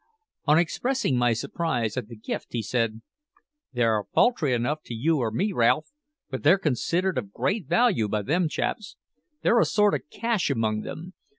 On 0.47 0.57
expressing 0.57 1.15
my 1.15 1.33
surprise 1.33 1.95
at 1.95 2.07
the 2.07 2.15
gift, 2.15 2.53
he 2.53 2.63
said: 2.63 3.03
"They're 3.71 4.03
paltry 4.03 4.51
enough 4.51 4.81
to 4.85 4.95
you 4.95 5.19
or 5.19 5.29
me, 5.29 5.53
Ralph, 5.53 5.91
but 6.31 6.41
they're 6.41 6.57
considered 6.57 7.19
of 7.19 7.31
great 7.31 7.67
value 7.67 8.07
by 8.07 8.23
them 8.23 8.49
chaps. 8.49 8.95
They're 9.43 9.59
a 9.59 9.63
sort 9.63 9.93
o' 9.93 10.03
cash 10.09 10.49
among 10.49 10.81
them. 10.81 11.13